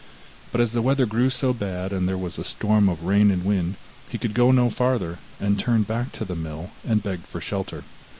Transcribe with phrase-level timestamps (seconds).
[0.51, 3.45] But as the weather grew so bad and there was a storm of rain and
[3.45, 3.75] wind,
[4.09, 7.83] he could go no farther, and turned back to the mill and begged for shelter.